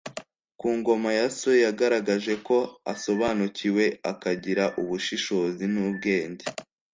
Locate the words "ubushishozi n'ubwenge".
4.81-6.45